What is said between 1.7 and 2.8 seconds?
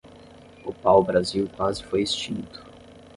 foi extinto